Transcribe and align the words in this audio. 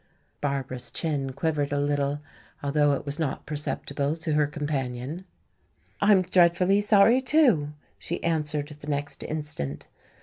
Barbara's 0.41 0.89
chin 0.89 1.31
quivered 1.33 1.71
a 1.71 1.79
little, 1.79 2.21
although 2.63 2.93
it 2.93 3.05
was 3.05 3.19
not 3.19 3.45
perceptible 3.45 4.15
to 4.15 4.33
her 4.33 4.47
companion. 4.47 5.25
"I 6.01 6.11
am 6.11 6.23
dreadfully 6.23 6.81
sorry 6.81 7.21
too," 7.21 7.73
she 7.99 8.23
answered 8.23 8.69
the 8.69 8.87
next 8.87 9.21
instant. 9.23 9.85